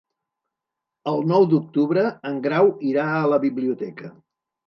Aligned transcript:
El 1.11 1.19
nou 1.31 1.45
d'octubre 1.51 2.05
en 2.31 2.41
Grau 2.47 2.71
irà 2.93 3.05
a 3.19 3.31
la 3.35 3.39
biblioteca. 3.47 4.13